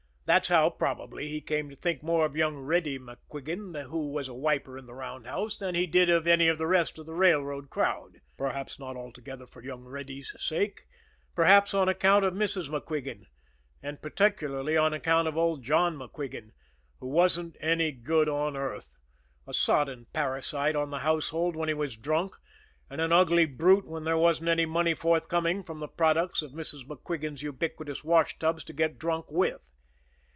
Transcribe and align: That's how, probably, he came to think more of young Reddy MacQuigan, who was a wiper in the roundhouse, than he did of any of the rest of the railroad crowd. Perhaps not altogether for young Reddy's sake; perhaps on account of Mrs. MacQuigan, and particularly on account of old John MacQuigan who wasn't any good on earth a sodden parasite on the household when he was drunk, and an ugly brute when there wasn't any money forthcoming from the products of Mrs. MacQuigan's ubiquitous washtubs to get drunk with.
That's 0.23 0.47
how, 0.47 0.69
probably, 0.69 1.27
he 1.27 1.41
came 1.41 1.69
to 1.69 1.75
think 1.75 2.01
more 2.03 2.23
of 2.25 2.37
young 2.37 2.55
Reddy 2.59 2.97
MacQuigan, 2.97 3.89
who 3.89 4.11
was 4.11 4.29
a 4.29 4.33
wiper 4.33 4.77
in 4.77 4.85
the 4.85 4.93
roundhouse, 4.93 5.57
than 5.57 5.75
he 5.75 5.85
did 5.85 6.09
of 6.09 6.25
any 6.25 6.47
of 6.47 6.57
the 6.57 6.67
rest 6.67 6.97
of 6.97 7.05
the 7.05 7.13
railroad 7.13 7.69
crowd. 7.69 8.21
Perhaps 8.37 8.79
not 8.79 8.95
altogether 8.95 9.45
for 9.45 9.61
young 9.61 9.83
Reddy's 9.83 10.33
sake; 10.39 10.87
perhaps 11.35 11.73
on 11.73 11.89
account 11.89 12.23
of 12.23 12.33
Mrs. 12.33 12.69
MacQuigan, 12.69 13.25
and 13.83 14.01
particularly 14.01 14.77
on 14.77 14.93
account 14.93 15.27
of 15.27 15.35
old 15.35 15.63
John 15.63 15.97
MacQuigan 15.97 16.53
who 17.01 17.07
wasn't 17.09 17.57
any 17.59 17.91
good 17.91 18.29
on 18.29 18.55
earth 18.55 18.95
a 19.45 19.53
sodden 19.53 20.05
parasite 20.13 20.77
on 20.77 20.91
the 20.91 20.99
household 20.99 21.57
when 21.57 21.67
he 21.67 21.73
was 21.75 21.97
drunk, 21.97 22.37
and 22.89 23.01
an 23.01 23.11
ugly 23.11 23.43
brute 23.45 23.85
when 23.85 24.05
there 24.05 24.17
wasn't 24.17 24.47
any 24.47 24.65
money 24.65 24.93
forthcoming 24.93 25.61
from 25.61 25.81
the 25.81 25.89
products 25.89 26.41
of 26.41 26.53
Mrs. 26.53 26.87
MacQuigan's 26.87 27.43
ubiquitous 27.43 28.05
washtubs 28.05 28.63
to 28.63 28.71
get 28.71 28.97
drunk 28.97 29.29
with. 29.29 29.59